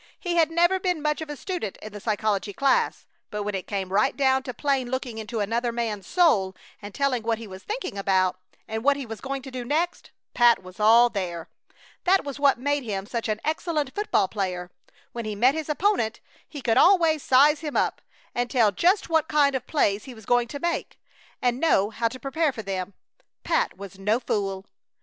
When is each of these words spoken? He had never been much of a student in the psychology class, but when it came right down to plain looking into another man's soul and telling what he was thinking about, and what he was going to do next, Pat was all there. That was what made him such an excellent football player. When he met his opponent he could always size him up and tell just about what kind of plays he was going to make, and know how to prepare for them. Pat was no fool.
He 0.19 0.33
had 0.35 0.49
never 0.49 0.79
been 0.79 0.99
much 0.99 1.21
of 1.21 1.29
a 1.29 1.35
student 1.35 1.77
in 1.77 1.93
the 1.93 1.99
psychology 1.99 2.53
class, 2.53 3.05
but 3.29 3.43
when 3.43 3.53
it 3.53 3.67
came 3.67 3.93
right 3.93 4.17
down 4.17 4.41
to 4.41 4.51
plain 4.51 4.89
looking 4.89 5.19
into 5.19 5.41
another 5.41 5.71
man's 5.71 6.07
soul 6.07 6.55
and 6.81 6.91
telling 6.91 7.21
what 7.21 7.37
he 7.37 7.45
was 7.45 7.61
thinking 7.61 7.99
about, 7.99 8.39
and 8.67 8.83
what 8.83 8.97
he 8.97 9.05
was 9.05 9.21
going 9.21 9.43
to 9.43 9.51
do 9.51 9.63
next, 9.63 10.09
Pat 10.33 10.63
was 10.63 10.79
all 10.79 11.09
there. 11.09 11.49
That 12.05 12.23
was 12.23 12.39
what 12.39 12.57
made 12.57 12.83
him 12.83 13.05
such 13.05 13.29
an 13.29 13.39
excellent 13.43 13.93
football 13.93 14.27
player. 14.27 14.71
When 15.11 15.25
he 15.25 15.35
met 15.35 15.53
his 15.53 15.69
opponent 15.69 16.19
he 16.49 16.63
could 16.63 16.77
always 16.79 17.21
size 17.21 17.59
him 17.59 17.77
up 17.77 18.01
and 18.33 18.49
tell 18.49 18.71
just 18.71 19.05
about 19.05 19.13
what 19.13 19.27
kind 19.27 19.53
of 19.53 19.67
plays 19.67 20.05
he 20.05 20.15
was 20.15 20.25
going 20.25 20.47
to 20.47 20.59
make, 20.59 20.99
and 21.43 21.59
know 21.59 21.91
how 21.91 22.07
to 22.07 22.19
prepare 22.19 22.51
for 22.51 22.63
them. 22.63 22.95
Pat 23.43 23.77
was 23.77 23.99
no 23.99 24.19
fool. 24.19 24.65